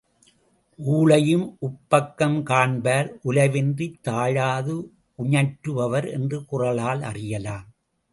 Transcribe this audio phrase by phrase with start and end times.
[0.79, 4.75] ஊழையும் உப்பக்கம் காண்பர் உலைவின்றித் தாழாது
[5.19, 7.67] உஞற்று power என்ற குறளால் அறியலாம்.